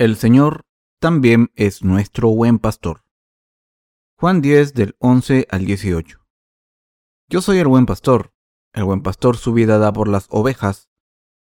[0.00, 0.64] El Señor
[0.98, 3.04] también es nuestro buen pastor.
[4.16, 6.26] Juan 10 del 11 al 18.
[7.28, 8.32] Yo soy el buen pastor.
[8.72, 10.88] El buen pastor su vida da por las ovejas.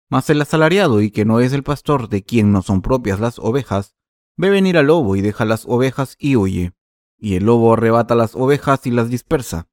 [0.08, 3.38] Mas el asalariado y que no es el pastor de quien no son propias las
[3.38, 3.94] ovejas,
[4.36, 6.72] ve venir al lobo y deja las ovejas y huye.
[7.18, 9.68] Y el lobo arrebata las ovejas y las dispersa.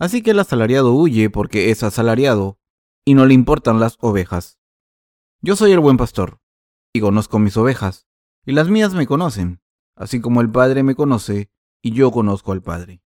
[0.00, 2.58] Así que el asalariado huye porque es asalariado
[3.04, 4.58] y no le importan las ovejas.
[5.42, 6.40] Yo soy el buen pastor
[6.92, 8.06] y conozco mis ovejas,
[8.44, 9.60] y las mías me conocen,
[9.96, 11.50] así como el Padre me conoce,
[11.82, 13.02] y yo conozco al Padre.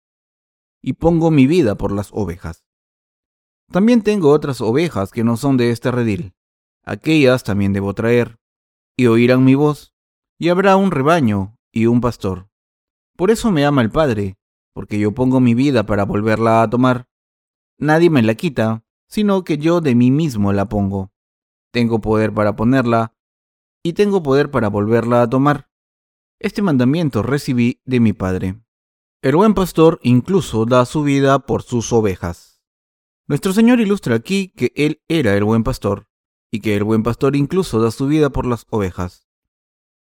[0.81, 2.65] Y pongo mi vida por las ovejas.
[3.71, 6.33] También tengo otras ovejas que no son de este redil.
[6.83, 8.39] Aquellas también debo traer,
[8.97, 9.93] y oirán mi voz,
[10.37, 12.49] y habrá un rebaño y un pastor.
[13.15, 14.37] Por eso me ama el Padre,
[14.73, 17.07] porque yo pongo mi vida para volverla a tomar.
[17.77, 21.11] Nadie me la quita, sino que yo de mí mismo la pongo.
[21.71, 23.13] Tengo poder para ponerla
[23.83, 25.69] y tengo poder para volverla a tomar.
[26.39, 28.61] Este mandamiento recibí de mi Padre.
[29.21, 32.61] El buen pastor incluso da su vida por sus ovejas.
[33.27, 36.07] Nuestro Señor ilustra aquí que Él era el buen pastor,
[36.51, 39.27] y que el buen pastor incluso da su vida por las ovejas.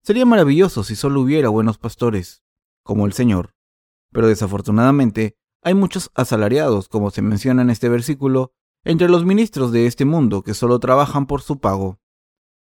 [0.04, 2.44] Sería maravilloso si solo hubiera buenos pastores,
[2.84, 3.56] como el Señor,
[4.12, 9.88] pero desafortunadamente hay muchos asalariados, como se menciona en este versículo, entre los ministros de
[9.88, 12.00] este mundo que solo trabajan por su pago.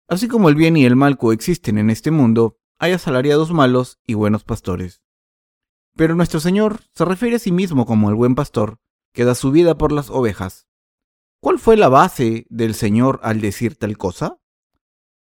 [0.09, 4.15] Así como el bien y el mal coexisten en este mundo, hay asalariados malos y
[4.15, 5.03] buenos pastores.
[5.97, 8.81] Pero nuestro Señor se refiere a sí mismo como el buen pastor,
[9.13, 10.67] que da su vida por las ovejas.
[11.41, 14.39] ¿Cuál fue la base del Señor al decir tal cosa?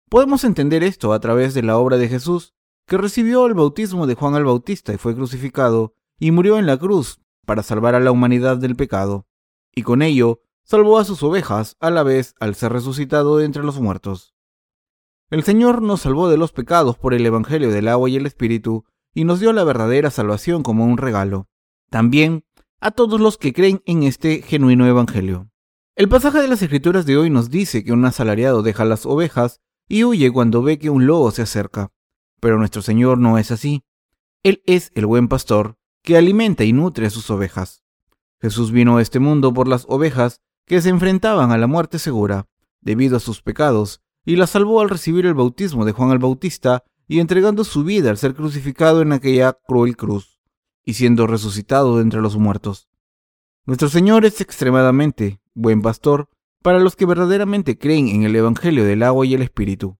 [0.10, 2.54] Podemos entender esto a través de la obra de Jesús,
[2.88, 6.78] que recibió el bautismo de Juan el Bautista y fue crucificado y murió en la
[6.78, 9.28] cruz para salvar a la humanidad del pecado,
[9.74, 13.64] y con ello salvó a sus ovejas a la vez al ser resucitado de entre
[13.64, 14.31] los muertos.
[15.32, 18.84] El Señor nos salvó de los pecados por el Evangelio del agua y el Espíritu
[19.14, 21.48] y nos dio la verdadera salvación como un regalo.
[21.90, 22.44] También
[22.82, 25.50] a todos los que creen en este genuino Evangelio.
[25.96, 29.62] El pasaje de las Escrituras de hoy nos dice que un asalariado deja las ovejas
[29.88, 31.94] y huye cuando ve que un lobo se acerca.
[32.42, 33.86] Pero nuestro Señor no es así.
[34.44, 37.86] Él es el buen pastor que alimenta y nutre a sus ovejas.
[38.42, 42.50] Jesús vino a este mundo por las ovejas que se enfrentaban a la muerte segura
[42.82, 46.84] debido a sus pecados y la salvó al recibir el bautismo de Juan el Bautista
[47.08, 50.40] y entregando su vida al ser crucificado en aquella cruel cruz,
[50.86, 52.90] y siendo resucitado de entre los muertos.
[53.66, 56.30] Nuestro Señor es extremadamente buen pastor
[56.62, 59.98] para los que verdaderamente creen en el Evangelio del agua y el Espíritu.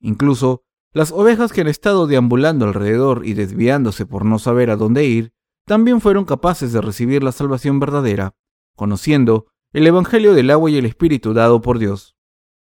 [0.00, 5.06] Incluso las ovejas que han estado deambulando alrededor y desviándose por no saber a dónde
[5.06, 5.32] ir,
[5.64, 8.34] también fueron capaces de recibir la salvación verdadera,
[8.76, 12.11] conociendo el Evangelio del agua y el Espíritu dado por Dios.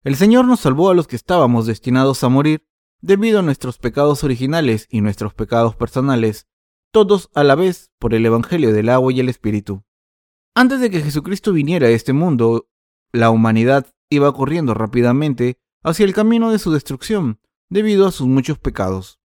[0.06, 2.64] El Señor nos salvó a los que estábamos destinados a morir
[3.02, 6.46] debido a nuestros pecados originales y nuestros pecados personales,
[6.92, 9.84] todos a la vez por el Evangelio del agua y el Espíritu.
[10.54, 12.70] Antes de que Jesucristo viniera a este mundo,
[13.14, 17.40] la humanidad iba corriendo rápidamente hacia el camino de su destrucción
[17.70, 19.20] debido a sus muchos pecados.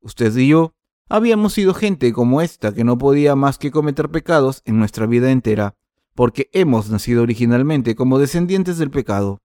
[0.00, 0.74] Usted y yo
[1.10, 5.30] habíamos sido gente como esta que no podía más que cometer pecados en nuestra vida
[5.30, 5.76] entera,
[6.14, 9.41] porque hemos nacido originalmente como descendientes del pecado.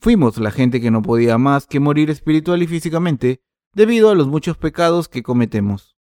[0.00, 3.40] Fuimos la gente que no podía más que morir espiritual y físicamente
[3.74, 5.96] debido a los muchos pecados que cometemos.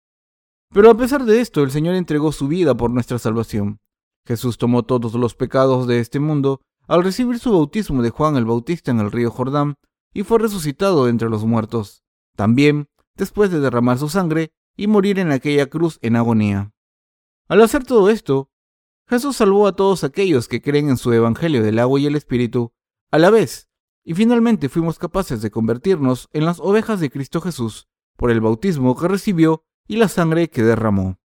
[0.72, 3.78] Pero a pesar de esto, el Señor entregó su vida por nuestra salvación.
[4.26, 8.44] Jesús tomó todos los pecados de este mundo al recibir su bautismo de Juan el
[8.44, 9.76] Bautista en el río Jordán
[10.12, 12.02] y fue resucitado de entre los muertos,
[12.34, 16.72] también después de derramar su sangre y morir en aquella cruz en agonía.
[17.46, 18.50] Al hacer todo esto,
[19.06, 22.72] Jesús salvó a todos aquellos que creen en su Evangelio del agua y el Espíritu,
[23.12, 23.68] a la vez
[24.04, 28.96] y finalmente fuimos capaces de convertirnos en las ovejas de Cristo Jesús por el bautismo
[28.96, 31.18] que recibió y la sangre que derramó.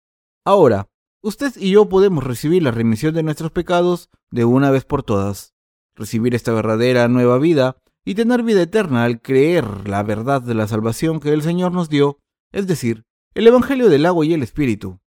[0.45, 0.89] Ahora,
[1.21, 5.53] usted y yo podemos recibir la remisión de nuestros pecados de una vez por todas,
[5.93, 10.67] recibir esta verdadera nueva vida y tener vida eterna al creer la verdad de la
[10.67, 12.19] salvación que el Señor nos dio,
[12.51, 13.05] es decir,
[13.35, 14.99] el Evangelio del agua y el Espíritu.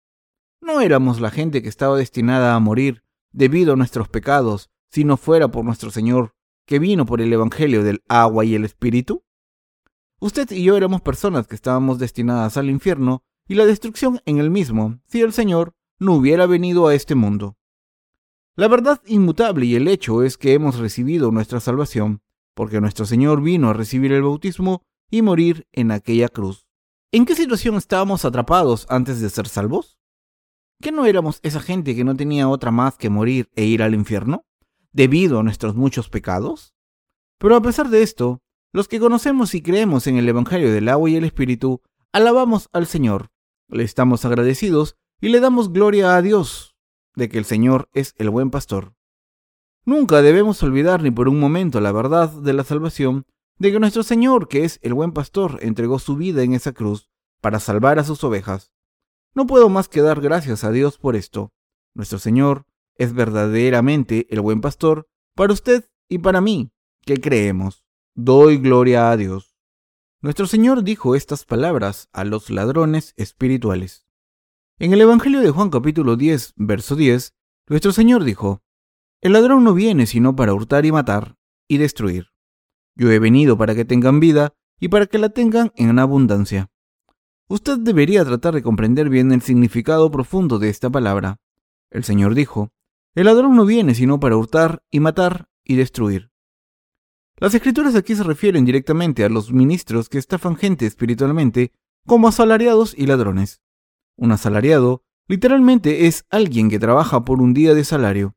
[0.61, 5.17] No éramos la gente que estaba destinada a morir debido a nuestros pecados si no
[5.17, 6.35] fuera por nuestro Señor
[6.71, 9.25] que vino por el Evangelio del agua y el Espíritu?
[10.21, 14.51] Usted y yo éramos personas que estábamos destinadas al infierno y la destrucción en el
[14.51, 17.59] mismo si el Señor no hubiera venido a este mundo.
[18.55, 22.23] La verdad inmutable y el hecho es que hemos recibido nuestra salvación
[22.55, 26.69] porque nuestro Señor vino a recibir el bautismo y morir en aquella cruz.
[27.11, 29.99] ¿En qué situación estábamos atrapados antes de ser salvos?
[30.81, 33.93] ¿Que no éramos esa gente que no tenía otra más que morir e ir al
[33.93, 34.45] infierno?
[34.93, 36.75] Debido a nuestros muchos pecados?
[37.39, 38.41] Pero a pesar de esto,
[38.73, 41.83] los que conocemos y creemos en el Evangelio del agua y el Espíritu,
[42.13, 43.31] alabamos al Señor,
[43.69, 46.77] le estamos agradecidos y le damos gloria a Dios
[47.15, 48.95] de que el Señor es el buen pastor.
[49.85, 53.27] Nunca debemos olvidar ni por un momento la verdad de la salvación
[53.59, 57.11] de que nuestro Señor, que es el buen pastor, entregó su vida en esa cruz
[57.41, 58.73] para salvar a sus ovejas.
[59.35, 61.53] No puedo más que dar gracias a Dios por esto.
[61.95, 62.67] Nuestro Señor
[62.97, 66.73] es verdaderamente el buen pastor para usted y para mí,
[67.03, 67.85] que creemos.
[68.15, 69.57] Doy gloria a Dios.
[70.21, 74.07] Nuestro Señor dijo estas palabras a los ladrones espirituales.
[74.79, 77.35] En el Evangelio de Juan capítulo 10, verso 10,
[77.69, 78.63] nuestro Señor dijo,
[79.21, 81.37] El ladrón no viene sino para hurtar y matar
[81.69, 82.29] y destruir.
[82.97, 86.71] Yo he venido para que tengan vida y para que la tengan en abundancia.
[87.49, 91.39] Usted debería tratar de comprender bien el significado profundo de esta palabra.
[91.91, 92.73] El Señor dijo,
[93.15, 96.31] El ladrón no viene sino para hurtar y matar y destruir.
[97.37, 101.73] Las escrituras aquí se refieren directamente a los ministros que estafan gente espiritualmente
[102.07, 103.63] como asalariados y ladrones.
[104.17, 108.37] Un asalariado literalmente es alguien que trabaja por un día de salario.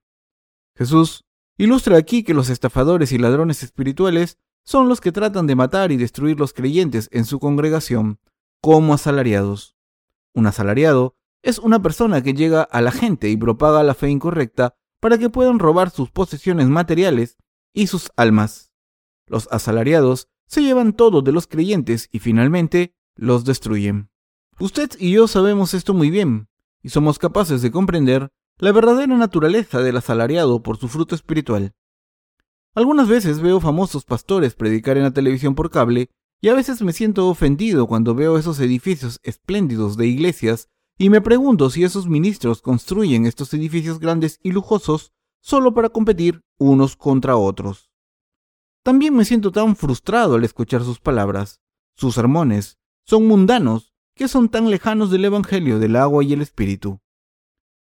[0.75, 1.25] Jesús
[1.57, 5.97] ilustra aquí que los estafadores y ladrones espirituales son los que tratan de matar y
[5.97, 8.19] destruir los creyentes en su congregación
[8.61, 9.75] como asalariados.
[10.33, 14.75] Un asalariado es una persona que llega a la gente y propaga la fe incorrecta
[14.99, 17.37] para que puedan robar sus posesiones materiales
[17.73, 18.71] y sus almas.
[19.27, 24.09] Los asalariados se llevan todo de los creyentes y finalmente los destruyen.
[24.59, 26.47] Usted y yo sabemos esto muy bien
[26.81, 31.73] y somos capaces de comprender la verdadera naturaleza del asalariado por su fruto espiritual.
[32.73, 36.93] Algunas veces veo famosos pastores predicar en la televisión por cable y a veces me
[36.93, 42.61] siento ofendido cuando veo esos edificios espléndidos de iglesias y me pregunto si esos ministros
[42.61, 47.89] construyen estos edificios grandes y lujosos solo para competir unos contra otros.
[48.83, 51.61] También me siento tan frustrado al escuchar sus palabras.
[51.95, 56.99] Sus sermones son mundanos que son tan lejanos del Evangelio del agua y el Espíritu.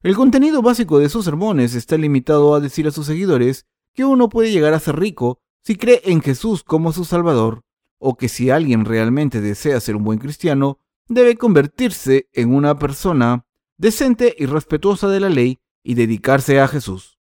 [0.01, 4.29] El contenido básico de sus sermones está limitado a decir a sus seguidores que uno
[4.29, 7.61] puede llegar a ser rico si cree en Jesús como su Salvador,
[7.99, 10.79] o que si alguien realmente desea ser un buen cristiano,
[11.09, 13.45] debe convertirse en una persona
[13.77, 17.19] decente y respetuosa de la ley y dedicarse a Jesús.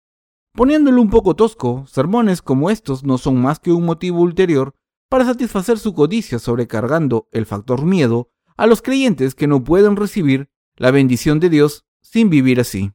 [0.53, 4.75] Poniéndolo un poco tosco, sermones como estos no son más que un motivo ulterior
[5.09, 10.51] para satisfacer su codicia sobrecargando el factor miedo a los creyentes que no pueden recibir
[10.77, 12.93] la bendición de Dios sin vivir así.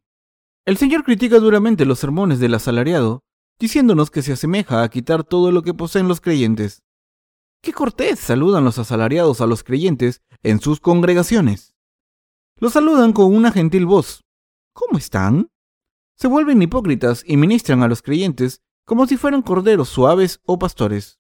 [0.65, 3.23] El Señor critica duramente los sermones del asalariado,
[3.59, 6.83] diciéndonos que se asemeja a quitar todo lo que poseen los creyentes.
[7.61, 11.75] Qué cortés saludan los asalariados a los creyentes en sus congregaciones.
[12.57, 14.23] Los saludan con una gentil voz.
[14.73, 15.51] ¿Cómo están?
[16.21, 21.19] se vuelven hipócritas y ministran a los creyentes como si fueran corderos suaves o pastores.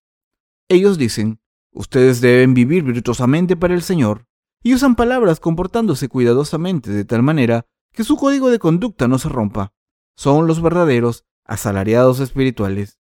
[0.69, 1.41] Ellos dicen,
[1.71, 4.27] ustedes deben vivir virtuosamente para el Señor,
[4.61, 9.27] y usan palabras comportándose cuidadosamente de tal manera que su código de conducta no se
[9.27, 9.73] rompa.
[10.15, 12.99] Son los verdaderos asalariados espirituales.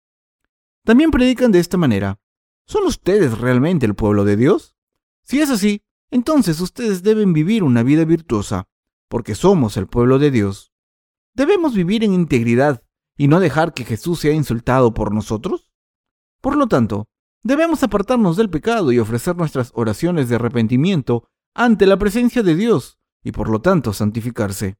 [0.83, 2.19] También predican de esta manera.
[2.65, 4.75] ¿Son ustedes realmente el pueblo de Dios?
[5.23, 5.81] Si es así,
[6.11, 8.67] entonces ustedes deben vivir una vida virtuosa,
[9.09, 10.71] porque somos el pueblo de Dios.
[11.33, 12.83] ¿Debemos vivir en integridad
[13.17, 15.71] y no dejar que Jesús sea insultado por nosotros?
[16.41, 17.07] Por lo tanto,
[17.41, 22.99] debemos apartarnos del pecado y ofrecer nuestras oraciones de arrepentimiento ante la presencia de Dios
[23.23, 24.77] y por lo tanto santificarse.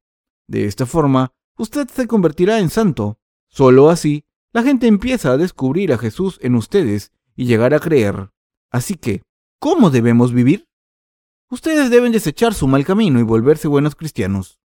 [0.48, 3.20] De esta forma, usted se convertirá en santo.
[3.48, 8.30] Solo así, la gente empieza a descubrir a Jesús en ustedes y llegar a creer.
[8.72, 9.24] Así que,
[9.60, 10.68] ¿cómo debemos vivir?
[11.50, 14.60] Ustedes deben desechar su mal camino y volverse buenos cristianos.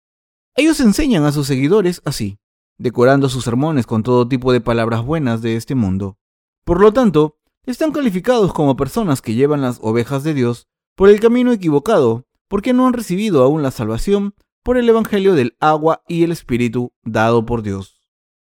[0.56, 2.40] Ellos enseñan a sus seguidores así,
[2.78, 6.18] decorando sus sermones con todo tipo de palabras buenas de este mundo.
[6.64, 11.20] Por lo tanto, están calificados como personas que llevan las ovejas de Dios por el
[11.20, 14.34] camino equivocado, porque no han recibido aún la salvación
[14.64, 17.97] por el Evangelio del agua y el Espíritu dado por Dios.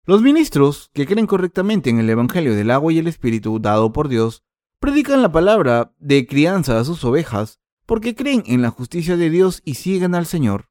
[0.07, 4.09] Los ministros que creen correctamente en el Evangelio del agua y el Espíritu dado por
[4.09, 4.43] Dios
[4.81, 9.61] predican la palabra de crianza a sus ovejas porque creen en la justicia de Dios
[9.65, 10.71] y siguen al Señor.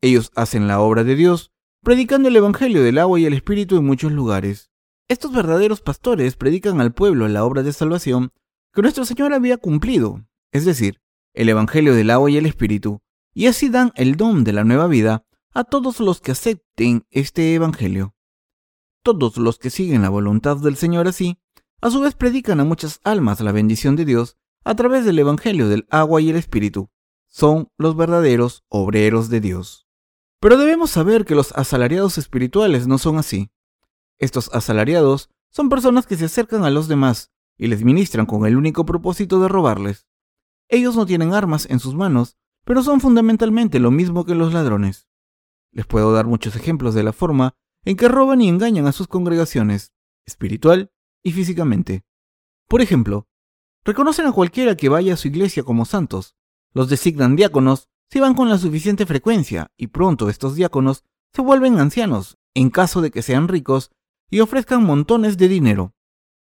[0.00, 1.50] Ellos hacen la obra de Dios,
[1.82, 4.70] predicando el Evangelio del agua y el Espíritu en muchos lugares.
[5.08, 8.32] Estos verdaderos pastores predican al pueblo la obra de salvación
[8.72, 11.00] que nuestro Señor había cumplido, es decir,
[11.34, 13.00] el Evangelio del agua y el Espíritu,
[13.34, 17.54] y así dan el don de la nueva vida a todos los que acepten este
[17.54, 18.14] Evangelio.
[19.02, 21.38] Todos los que siguen la voluntad del Señor así,
[21.80, 25.68] a su vez predican a muchas almas la bendición de Dios a través del Evangelio
[25.68, 26.88] del agua y el Espíritu.
[27.28, 29.88] Son los verdaderos obreros de Dios.
[30.38, 33.50] Pero debemos saber que los asalariados espirituales no son así.
[34.18, 38.56] Estos asalariados son personas que se acercan a los demás y les ministran con el
[38.56, 40.06] único propósito de robarles.
[40.68, 45.08] Ellos no tienen armas en sus manos, pero son fundamentalmente lo mismo que los ladrones.
[45.72, 49.08] Les puedo dar muchos ejemplos de la forma en que roban y engañan a sus
[49.08, 49.92] congregaciones,
[50.26, 52.04] espiritual y físicamente.
[52.68, 53.28] Por ejemplo,
[53.84, 56.36] reconocen a cualquiera que vaya a su iglesia como santos,
[56.72, 61.78] los designan diáconos si van con la suficiente frecuencia y pronto estos diáconos se vuelven
[61.78, 63.90] ancianos en caso de que sean ricos
[64.30, 65.94] y ofrezcan montones de dinero.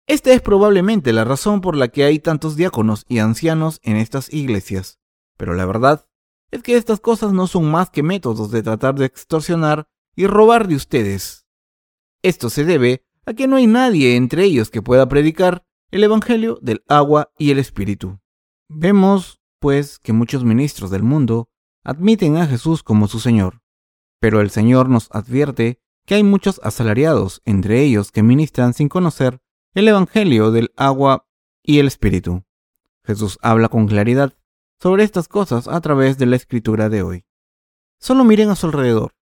[0.07, 4.33] Esta es probablemente la razón por la que hay tantos diáconos y ancianos en estas
[4.33, 5.01] iglesias.
[5.37, 6.07] Pero la verdad
[6.51, 10.67] es que estas cosas no son más que métodos de tratar de extorsionar y robar
[10.67, 11.47] de ustedes.
[12.23, 16.59] Esto se debe a que no hay nadie entre ellos que pueda predicar el Evangelio
[16.63, 18.19] del agua y el Espíritu.
[18.69, 21.51] Vemos, pues, que muchos ministros del mundo
[21.85, 23.63] admiten a Jesús como su Señor,
[24.19, 29.41] pero el Señor nos advierte que hay muchos asalariados entre ellos que ministran sin conocer
[29.75, 31.29] el Evangelio del agua
[31.63, 32.45] y el Espíritu.
[33.05, 34.37] Jesús habla con claridad
[34.81, 37.25] sobre estas cosas a través de la escritura de hoy.
[37.99, 39.16] Solo miren a su alrededor.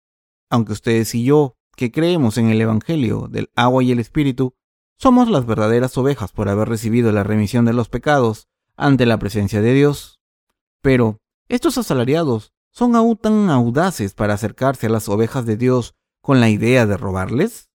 [0.50, 4.54] Aunque ustedes y yo, que creemos en el Evangelio del agua y el Espíritu,
[4.98, 9.60] somos las verdaderas ovejas por haber recibido la remisión de los pecados ante la presencia
[9.60, 10.20] de Dios.
[10.80, 16.40] Pero estos asalariados son aún tan audaces para acercarse a las ovejas de Dios con
[16.40, 17.70] la idea de robarles.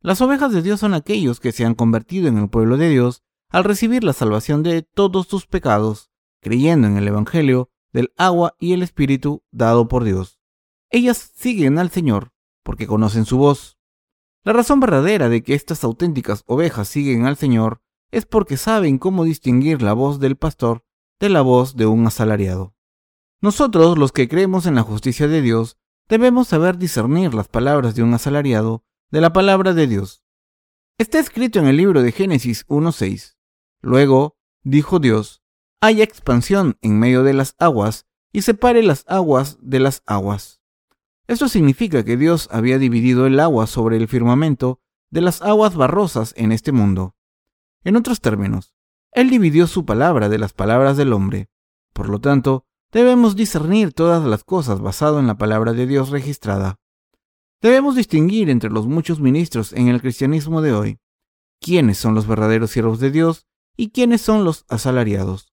[0.00, 3.22] Las ovejas de Dios son aquellos que se han convertido en el pueblo de Dios
[3.50, 8.72] al recibir la salvación de todos sus pecados, creyendo en el Evangelio del agua y
[8.72, 10.39] el Espíritu dado por Dios.
[10.90, 12.32] Ellas siguen al Señor
[12.62, 13.78] porque conocen su voz.
[14.42, 17.80] La razón verdadera de que estas auténticas ovejas siguen al Señor
[18.10, 20.84] es porque saben cómo distinguir la voz del pastor
[21.20, 22.74] de la voz de un asalariado.
[23.40, 25.78] Nosotros, los que creemos en la justicia de Dios,
[26.08, 30.24] debemos saber discernir las palabras de un asalariado de la palabra de Dios.
[30.98, 33.36] Está escrito en el libro de Génesis 1.6.
[33.80, 35.42] Luego, dijo Dios,
[35.80, 40.59] haya expansión en medio de las aguas y separe las aguas de las aguas.
[41.30, 46.34] Esto significa que Dios había dividido el agua sobre el firmamento de las aguas barrosas
[46.36, 47.14] en este mundo.
[47.84, 48.74] En otros términos,
[49.12, 51.48] Él dividió su palabra de las palabras del hombre.
[51.92, 56.80] Por lo tanto, debemos discernir todas las cosas basado en la palabra de Dios registrada.
[57.62, 60.98] Debemos distinguir entre los muchos ministros en el cristianismo de hoy
[61.60, 63.46] quiénes son los verdaderos siervos de Dios
[63.76, 65.52] y quiénes son los asalariados.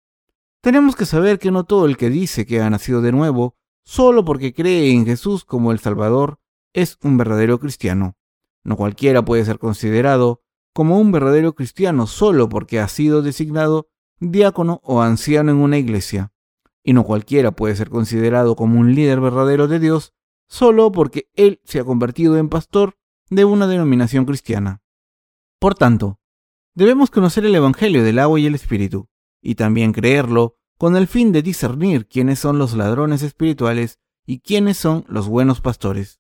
[0.61, 4.25] Tenemos que saber que no todo el que dice que ha nacido de nuevo solo
[4.25, 6.39] porque cree en Jesús como el Salvador
[6.73, 8.17] es un verdadero cristiano.
[8.65, 13.89] No cualquiera puede ser considerado como un verdadero cristiano solo porque ha sido designado
[14.21, 16.33] diácono o anciano en una iglesia.
[16.83, 20.15] Y no cualquiera puede ser considerado como un líder verdadero de Dios
[20.49, 22.97] solo porque él se ha convertido en pastor
[23.31, 24.83] de una denominación cristiana.
[25.59, 26.21] Por tanto,
[26.75, 29.09] debemos conocer el Evangelio del agua y el Espíritu,
[29.41, 34.79] y también creerlo con el fin de discernir quiénes son los ladrones espirituales y quiénes
[34.79, 36.19] son los buenos pastores.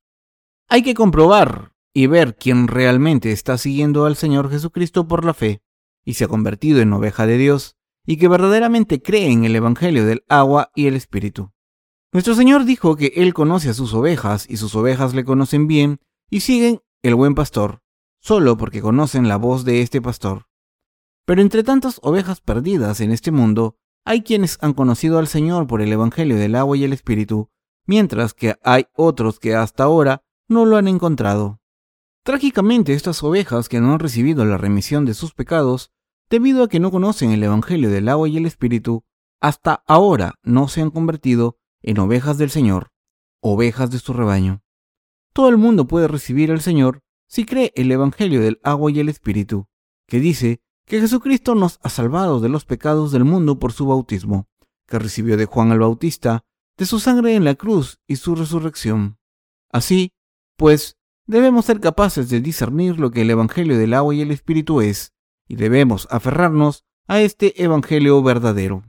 [0.68, 5.64] Hay que comprobar y ver quién realmente está siguiendo al Señor Jesucristo por la fe
[6.04, 7.74] y se ha convertido en oveja de Dios
[8.06, 11.50] y que verdaderamente cree en el Evangelio del agua y el Espíritu.
[12.12, 15.98] Nuestro Señor dijo que Él conoce a sus ovejas y sus ovejas le conocen bien
[16.30, 17.82] y siguen el buen pastor,
[18.20, 20.46] solo porque conocen la voz de este pastor.
[21.26, 25.82] Pero entre tantas ovejas perdidas en este mundo, hay quienes han conocido al Señor por
[25.82, 27.50] el Evangelio del agua y el Espíritu,
[27.86, 31.60] mientras que hay otros que hasta ahora no lo han encontrado.
[32.24, 35.90] Trágicamente, estas ovejas que no han recibido la remisión de sus pecados,
[36.30, 39.04] debido a que no conocen el Evangelio del agua y el Espíritu,
[39.40, 42.92] hasta ahora no se han convertido en ovejas del Señor,
[43.40, 44.62] ovejas de su rebaño.
[45.32, 49.08] Todo el mundo puede recibir al Señor si cree el Evangelio del agua y el
[49.08, 49.66] Espíritu,
[50.06, 54.48] que dice que Jesucristo nos ha salvado de los pecados del mundo por su bautismo,
[54.86, 56.44] que recibió de Juan el Bautista,
[56.76, 59.18] de su sangre en la cruz y su resurrección.
[59.70, 60.12] Así,
[60.56, 60.96] pues,
[61.26, 65.12] debemos ser capaces de discernir lo que el Evangelio del agua y el Espíritu es,
[65.48, 68.84] y debemos aferrarnos a este Evangelio verdadero.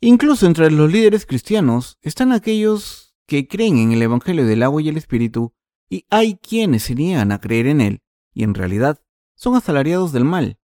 [0.00, 4.88] Incluso entre los líderes cristianos están aquellos que creen en el Evangelio del agua y
[4.88, 5.52] el Espíritu,
[5.88, 8.02] y hay quienes se niegan a creer en él,
[8.32, 9.02] y en realidad
[9.34, 10.59] son asalariados del mal.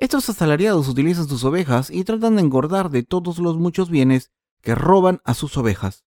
[0.00, 4.30] Estos asalariados utilizan sus ovejas y tratan de engordar de todos los muchos bienes
[4.62, 6.06] que roban a sus ovejas.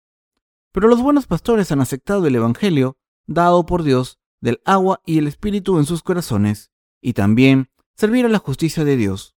[0.70, 5.26] Pero los buenos pastores han aceptado el Evangelio dado por Dios del agua y el
[5.26, 6.70] Espíritu en sus corazones,
[7.00, 9.34] y también servir a la justicia de Dios.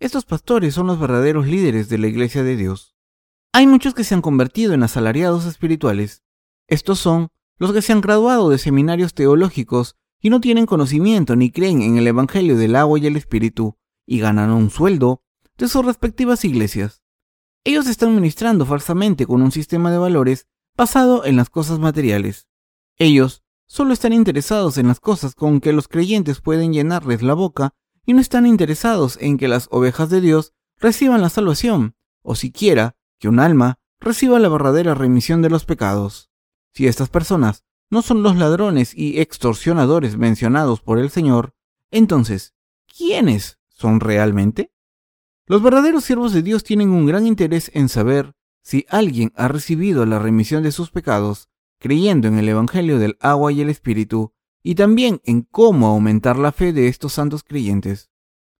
[0.00, 2.96] Estos pastores son los verdaderos líderes de la iglesia de Dios.
[3.52, 6.22] Hay muchos que se han convertido en asalariados espirituales.
[6.66, 11.50] Estos son los que se han graduado de seminarios teológicos y no tienen conocimiento ni
[11.50, 15.22] creen en el Evangelio del agua y el Espíritu, y ganan un sueldo
[15.58, 17.02] de sus respectivas iglesias.
[17.64, 22.48] Ellos están ministrando falsamente con un sistema de valores basado en las cosas materiales.
[22.98, 27.74] Ellos solo están interesados en las cosas con que los creyentes pueden llenarles la boca
[28.04, 32.96] y no están interesados en que las ovejas de Dios reciban la salvación, o siquiera
[33.18, 36.30] que un alma reciba la verdadera remisión de los pecados.
[36.74, 41.54] Si estas personas no son los ladrones y extorsionadores mencionados por el Señor,
[41.90, 42.54] entonces,
[42.86, 44.72] ¿quiénes son realmente?
[45.46, 50.06] Los verdaderos siervos de Dios tienen un gran interés en saber si alguien ha recibido
[50.06, 51.50] la remisión de sus pecados
[51.82, 56.52] creyendo en el Evangelio del agua y el Espíritu, y también en cómo aumentar la
[56.52, 58.08] fe de estos santos creyentes.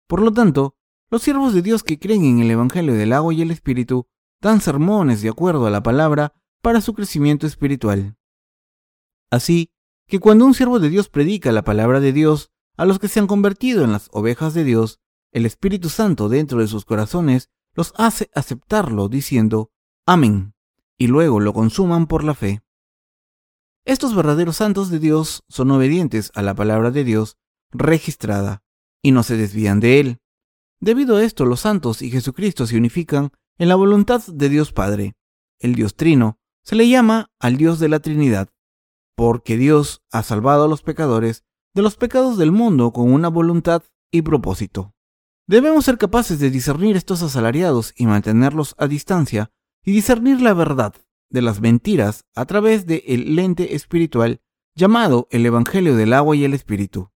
[0.08, 0.76] Por lo tanto,
[1.08, 4.08] los siervos de Dios que creen en el Evangelio del agua y el Espíritu
[4.40, 8.16] dan sermones de acuerdo a la palabra para su crecimiento espiritual.
[9.30, 9.70] Así
[10.08, 13.20] que cuando un siervo de Dios predica la palabra de Dios a los que se
[13.20, 14.98] han convertido en las ovejas de Dios,
[15.32, 19.70] el Espíritu Santo dentro de sus corazones los hace aceptarlo diciendo,
[20.06, 20.54] Amén,
[20.98, 22.62] y luego lo consuman por la fe.
[23.84, 27.38] Estos verdaderos santos de Dios son obedientes a la palabra de Dios
[27.72, 28.62] registrada
[29.02, 30.18] y no se desvían de él.
[30.80, 35.14] Debido a esto, los santos y Jesucristo se unifican en la voluntad de Dios Padre.
[35.58, 38.50] El Dios Trino se le llama al Dios de la Trinidad,
[39.16, 43.82] porque Dios ha salvado a los pecadores de los pecados del mundo con una voluntad
[44.10, 44.91] y propósito.
[45.46, 49.50] Debemos ser capaces de discernir estos asalariados y mantenerlos a distancia
[49.84, 50.94] y discernir la verdad
[51.30, 54.40] de las mentiras a través del el lente espiritual
[54.74, 57.10] llamado el Evangelio del agua y el Espíritu.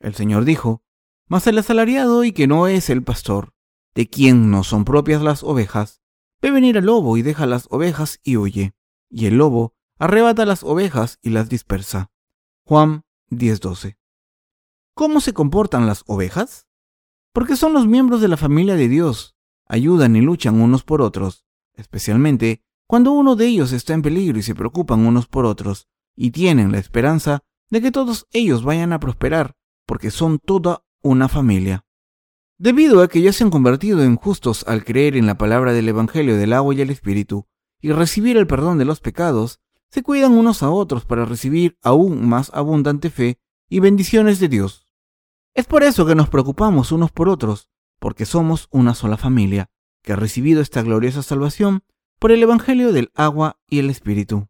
[0.00, 0.82] El Señor dijo,
[1.28, 3.54] Mas el asalariado y que no es el pastor,
[3.94, 6.02] de quien no son propias las ovejas,
[6.40, 8.74] ve venir al lobo y deja las ovejas y huye,
[9.08, 12.10] y el lobo arrebata las ovejas y las dispersa.
[12.64, 13.98] Juan 10:12.
[14.94, 16.66] ¿Cómo se comportan las ovejas?
[17.32, 21.44] Porque son los miembros de la familia de Dios, ayudan y luchan unos por otros,
[21.74, 26.30] especialmente cuando uno de ellos está en peligro y se preocupan unos por otros, y
[26.30, 27.40] tienen la esperanza
[27.70, 31.86] de que todos ellos vayan a prosperar, porque son toda una familia.
[32.58, 35.88] Debido a que ya se han convertido en justos al creer en la palabra del
[35.88, 37.46] Evangelio del agua y el Espíritu,
[37.80, 42.28] y recibir el perdón de los pecados, se cuidan unos a otros para recibir aún
[42.28, 44.81] más abundante fe y bendiciones de Dios.
[45.54, 49.70] Es por eso que nos preocupamos unos por otros, porque somos una sola familia,
[50.02, 51.84] que ha recibido esta gloriosa salvación
[52.18, 54.48] por el Evangelio del agua y el Espíritu.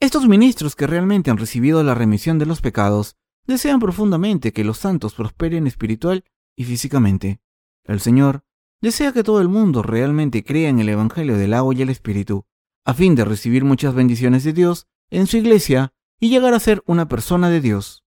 [0.00, 3.16] Estos ministros que realmente han recibido la remisión de los pecados
[3.46, 7.40] desean profundamente que los santos prosperen espiritual y físicamente.
[7.82, 8.44] El Señor
[8.80, 12.46] desea que todo el mundo realmente crea en el Evangelio del agua y el Espíritu,
[12.84, 16.84] a fin de recibir muchas bendiciones de Dios en su iglesia y llegar a ser
[16.86, 18.04] una persona de Dios.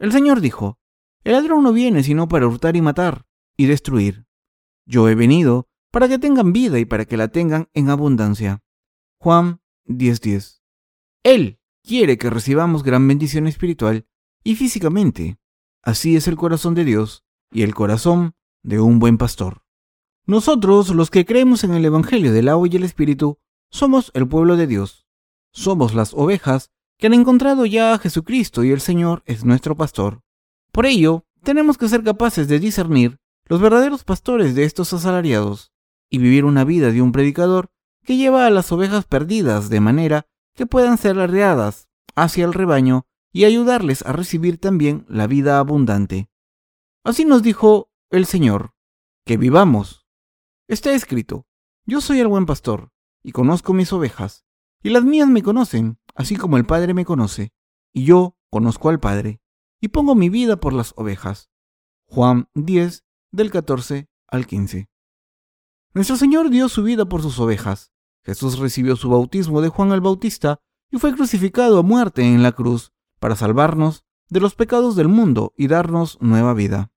[0.00, 0.79] El Señor dijo,
[1.22, 4.26] El ladrón no viene sino para hurtar y matar y destruir.
[4.86, 8.62] Yo he venido para que tengan vida y para que la tengan en abundancia.
[9.18, 10.62] Juan 10:10.
[11.22, 14.06] Él quiere que recibamos gran bendición espiritual
[14.42, 15.38] y físicamente.
[15.82, 19.62] Así es el corazón de Dios y el corazón de un buen pastor.
[20.26, 23.38] Nosotros, los que creemos en el Evangelio del agua y el Espíritu,
[23.70, 25.06] somos el pueblo de Dios.
[25.52, 30.22] Somos las ovejas que han encontrado ya a Jesucristo y el Señor es nuestro pastor.
[30.72, 35.72] Por ello, tenemos que ser capaces de discernir los verdaderos pastores de estos asalariados
[36.08, 37.70] y vivir una vida de un predicador
[38.04, 43.06] que lleva a las ovejas perdidas de manera que puedan ser arreadas hacia el rebaño
[43.32, 46.28] y ayudarles a recibir también la vida abundante.
[47.04, 48.74] Así nos dijo el Señor,
[49.24, 50.06] que vivamos.
[50.68, 51.46] Está escrito,
[51.86, 52.90] yo soy el buen pastor,
[53.22, 54.44] y conozco mis ovejas,
[54.82, 57.52] y las mías me conocen, así como el Padre me conoce,
[57.92, 59.40] y yo conozco al Padre,
[59.80, 61.50] y pongo mi vida por las ovejas.
[62.06, 64.88] Juan 10, del 14 al 15.
[65.94, 67.92] Nuestro Señor dio su vida por sus ovejas.
[68.24, 72.52] Jesús recibió su bautismo de Juan el Bautista y fue crucificado a muerte en la
[72.52, 76.92] cruz para salvarnos de los pecados del mundo y darnos nueva vida.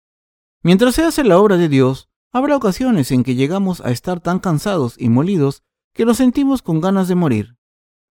[0.62, 4.38] Mientras se hace la obra de Dios, habrá ocasiones en que llegamos a estar tan
[4.38, 5.62] cansados y molidos
[5.94, 7.56] que nos sentimos con ganas de morir.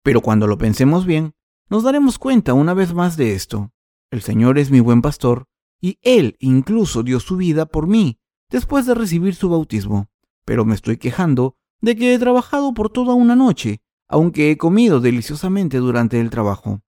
[0.04, 1.36] Pero cuando lo pensemos bien,
[1.70, 3.72] nos daremos cuenta una vez más de esto.
[4.12, 5.46] El Señor es mi buen pastor,
[5.80, 8.20] y Él incluso dio su vida por mí
[8.50, 10.10] después de recibir su bautismo
[10.50, 15.00] pero me estoy quejando de que he trabajado por toda una noche, aunque he comido
[15.00, 16.82] deliciosamente durante el trabajo.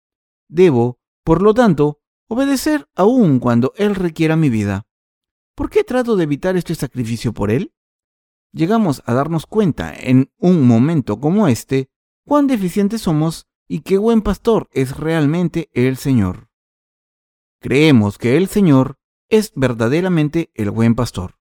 [0.48, 4.86] Debo, por lo tanto, obedecer aún cuando Él requiera mi vida.
[5.54, 7.74] ¿Por qué trato de evitar este sacrificio por Él?
[8.50, 11.90] Llegamos a darnos cuenta en un momento como este
[12.24, 16.49] cuán deficientes somos y qué buen pastor es realmente el Señor.
[17.60, 21.38] Creemos que el Señor es verdaderamente el buen pastor.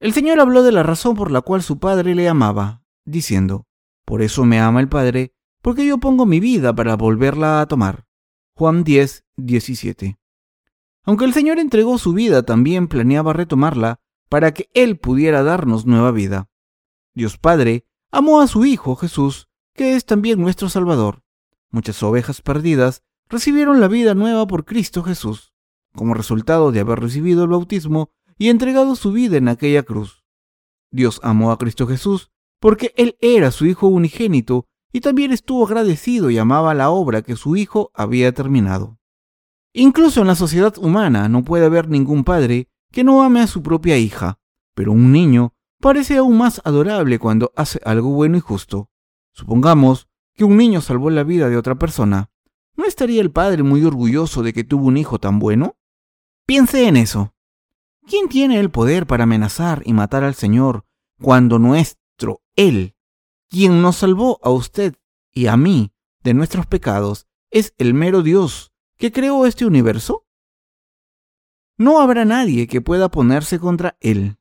[0.00, 3.68] El Señor habló de la razón por la cual su Padre le amaba, diciendo,
[4.04, 8.06] Por eso me ama el Padre, porque yo pongo mi vida para volverla a tomar.
[8.54, 10.18] Juan 10, 17.
[11.04, 16.10] Aunque el Señor entregó su vida, también planeaba retomarla para que Él pudiera darnos nueva
[16.10, 16.50] vida.
[17.14, 21.22] Dios Padre amó a su Hijo Jesús, que es también nuestro Salvador.
[21.70, 25.52] Muchas ovejas perdidas recibieron la vida nueva por Cristo Jesús,
[25.94, 30.24] como resultado de haber recibido el bautismo y entregado su vida en aquella cruz.
[30.90, 36.30] Dios amó a Cristo Jesús porque Él era su Hijo unigénito y también estuvo agradecido
[36.30, 38.98] y amaba la obra que su Hijo había terminado.
[39.72, 43.62] Incluso en la sociedad humana no puede haber ningún padre que no ame a su
[43.62, 44.40] propia hija,
[44.74, 48.90] pero un niño parece aún más adorable cuando hace algo bueno y justo.
[49.32, 52.30] Supongamos que un niño salvó la vida de otra persona.
[52.78, 55.76] ¿No estaría el padre muy orgulloso de que tuvo un hijo tan bueno?
[56.46, 57.34] Piense en eso.
[58.06, 60.86] ¿Quién tiene el poder para amenazar y matar al Señor
[61.20, 62.94] cuando nuestro Él,
[63.50, 64.94] quien nos salvó a usted
[65.32, 70.24] y a mí de nuestros pecados, es el mero Dios que creó este universo?
[71.76, 74.38] No habrá nadie que pueda ponerse contra Él.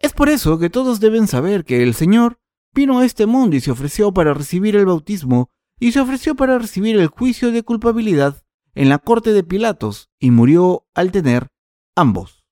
[0.00, 2.40] Es por eso que todos deben saber que el Señor
[2.72, 5.52] vino a este mundo y se ofreció para recibir el bautismo
[5.84, 8.42] y se ofreció para recibir el juicio de culpabilidad
[8.74, 11.48] en la corte de Pilatos y murió al tener
[11.94, 12.42] ambos,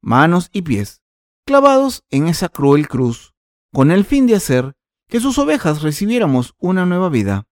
[0.00, 1.00] manos y pies,
[1.46, 3.36] clavados en esa cruel cruz,
[3.72, 4.74] con el fin de hacer
[5.06, 7.46] que sus ovejas recibiéramos una nueva vida.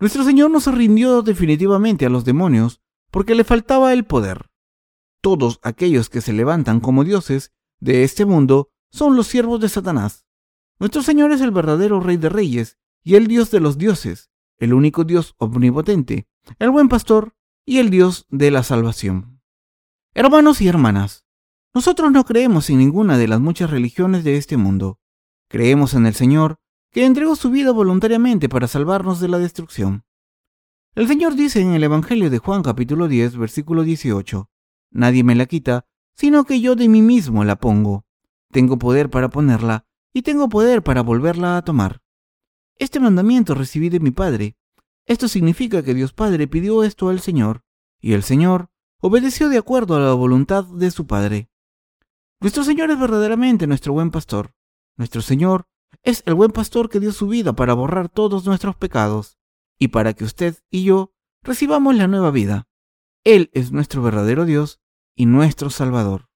[0.00, 2.80] Nuestro Señor no se rindió definitivamente a los demonios
[3.12, 4.50] porque le faltaba el poder.
[5.20, 10.26] Todos aquellos que se levantan como dioses de este mundo son los siervos de Satanás.
[10.80, 14.74] Nuestro Señor es el verdadero Rey de Reyes y el Dios de los dioses, el
[14.74, 17.34] único Dios omnipotente, el buen pastor
[17.64, 19.40] y el Dios de la salvación.
[20.14, 21.24] Hermanos y hermanas,
[21.72, 24.98] nosotros no creemos en ninguna de las muchas religiones de este mundo.
[25.48, 26.58] Creemos en el Señor,
[26.90, 30.04] que entregó su vida voluntariamente para salvarnos de la destrucción.
[30.96, 34.50] El Señor dice en el Evangelio de Juan capítulo 10, versículo 18,
[34.90, 35.86] Nadie me la quita,
[36.16, 38.04] sino que yo de mí mismo la pongo.
[38.50, 42.02] Tengo poder para ponerla y tengo poder para volverla a tomar.
[42.80, 44.56] Este mandamiento recibí de mi Padre.
[45.04, 47.62] Esto significa que Dios Padre pidió esto al Señor,
[48.00, 48.70] y el Señor
[49.02, 51.50] obedeció de acuerdo a la voluntad de su Padre.
[52.40, 54.54] Nuestro Señor es verdaderamente nuestro buen pastor.
[54.96, 55.68] Nuestro Señor
[56.02, 59.36] es el buen pastor que dio su vida para borrar todos nuestros pecados
[59.78, 61.12] y para que usted y yo
[61.42, 62.66] recibamos la nueva vida.
[63.24, 64.80] Él es nuestro verdadero Dios
[65.14, 66.30] y nuestro Salvador.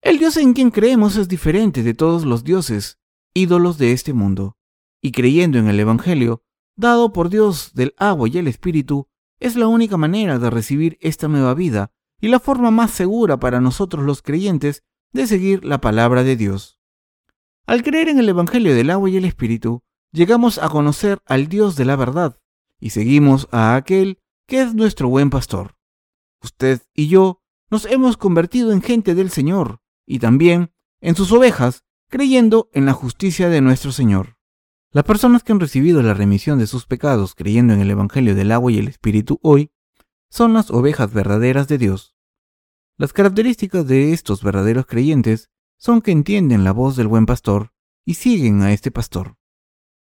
[0.00, 3.00] El Dios en quien creemos es diferente de todos los dioses,
[3.34, 4.57] ídolos de este mundo,
[5.00, 6.42] y creyendo en el Evangelio,
[6.76, 9.08] dado por Dios del agua y el Espíritu,
[9.40, 13.60] es la única manera de recibir esta nueva vida y la forma más segura para
[13.60, 16.80] nosotros los creyentes de seguir la palabra de Dios.
[17.66, 19.82] Al creer en el Evangelio del agua y el Espíritu,
[20.12, 22.40] llegamos a conocer al Dios de la verdad
[22.80, 25.76] y seguimos a aquel que es nuestro buen pastor.
[26.42, 31.84] Usted y yo nos hemos convertido en gente del Señor y también en sus ovejas,
[32.08, 34.37] creyendo en la justicia de nuestro Señor.
[34.90, 38.52] Las personas que han recibido la remisión de sus pecados creyendo en el Evangelio del
[38.52, 39.70] agua y el Espíritu hoy
[40.30, 42.14] son las ovejas verdaderas de Dios.
[42.96, 47.72] Las características de estos verdaderos creyentes son que entienden la voz del buen pastor
[48.06, 49.36] y siguen a este pastor.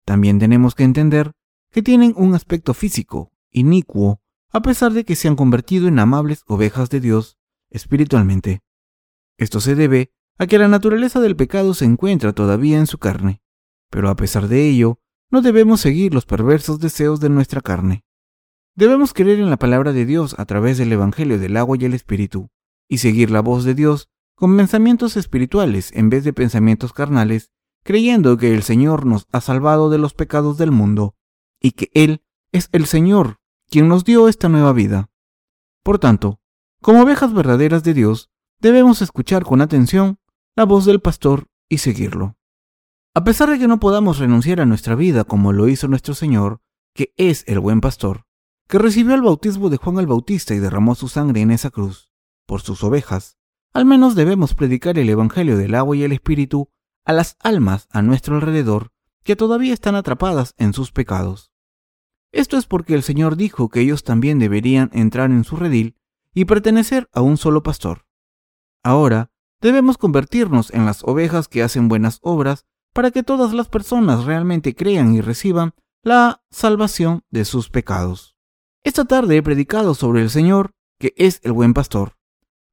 [0.05, 1.31] También tenemos que entender
[1.71, 6.43] que tienen un aspecto físico, inicuo, a pesar de que se han convertido en amables
[6.45, 7.37] ovejas de Dios
[7.69, 8.61] espiritualmente.
[9.37, 13.41] Esto se debe a que la naturaleza del pecado se encuentra todavía en su carne,
[13.93, 14.97] pero a pesar de ello,
[15.29, 18.03] no debemos seguir los perversos deseos de nuestra carne.
[18.75, 21.93] Debemos creer en la palabra de Dios a través del Evangelio del agua y el
[21.93, 22.49] Espíritu,
[22.89, 27.51] y seguir la voz de Dios con pensamientos espirituales en vez de pensamientos carnales,
[27.83, 31.15] creyendo que el Señor nos ha salvado de los pecados del mundo,
[31.61, 33.37] y que Él es el Señor
[33.69, 35.11] quien nos dio esta nueva vida.
[35.83, 36.39] Por tanto,
[36.81, 40.17] como ovejas verdaderas de Dios, debemos escuchar con atención
[40.55, 42.37] la voz del pastor y seguirlo.
[43.15, 46.61] A pesar de que no podamos renunciar a nuestra vida como lo hizo nuestro Señor,
[46.95, 48.25] que es el buen pastor,
[48.67, 52.09] que recibió el bautismo de Juan el Bautista y derramó su sangre en esa cruz,
[52.47, 53.37] por sus ovejas,
[53.71, 56.71] al menos debemos predicar el Evangelio del agua y el Espíritu
[57.05, 58.91] a las almas a nuestro alrededor
[59.23, 61.51] que todavía están atrapadas en sus pecados.
[62.31, 65.97] Esto es porque el Señor dijo que ellos también deberían entrar en su redil
[66.33, 68.07] y pertenecer a un solo pastor.
[68.81, 74.25] Ahora, debemos convertirnos en las ovejas que hacen buenas obras para que todas las personas
[74.25, 78.35] realmente crean y reciban la salvación de sus pecados.
[78.83, 82.17] Esta tarde he predicado sobre el Señor que es el buen pastor.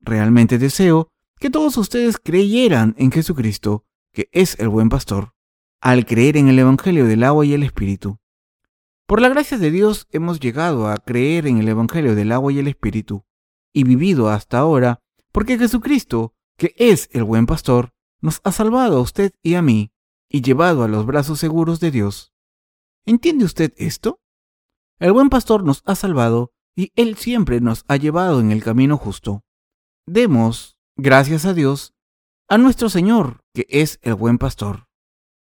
[0.01, 5.35] Realmente deseo que todos ustedes creyeran en Jesucristo, que es el buen pastor,
[5.81, 8.19] al creer en el Evangelio del agua y el Espíritu.
[9.07, 12.59] Por la gracia de Dios hemos llegado a creer en el Evangelio del agua y
[12.59, 13.25] el Espíritu,
[13.73, 15.01] y vivido hasta ahora,
[15.33, 19.93] porque Jesucristo, que es el buen pastor, nos ha salvado a usted y a mí,
[20.31, 22.33] y llevado a los brazos seguros de Dios.
[23.05, 24.21] ¿Entiende usted esto?
[24.99, 28.97] El buen pastor nos ha salvado y Él siempre nos ha llevado en el camino
[28.97, 29.45] justo.
[30.07, 31.95] Demos, gracias a Dios,
[32.49, 34.87] a nuestro Señor, que es el buen pastor.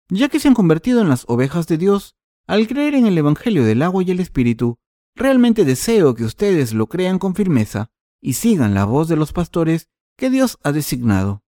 [0.10, 2.16] Ya que se han convertido en las ovejas de Dios,
[2.48, 4.80] al creer en el Evangelio del agua y el Espíritu,
[5.14, 9.90] realmente deseo que ustedes lo crean con firmeza y sigan la voz de los pastores
[10.18, 11.44] que Dios ha designado.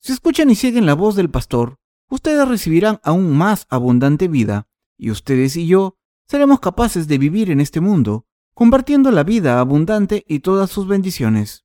[0.00, 1.78] Si escuchan y siguen la voz del pastor,
[2.12, 5.96] ustedes recibirán aún más abundante vida, y ustedes y yo
[6.26, 11.64] seremos capaces de vivir en este mundo, compartiendo la vida abundante y todas sus bendiciones.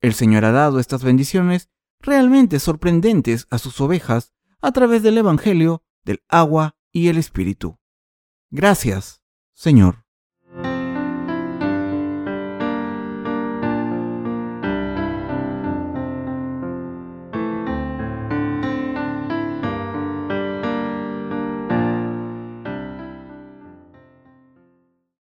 [0.00, 1.70] El Señor ha dado estas bendiciones
[2.00, 7.78] realmente sorprendentes a sus ovejas a través del Evangelio, del agua y el Espíritu.
[8.50, 9.22] Gracias,
[9.54, 10.05] Señor.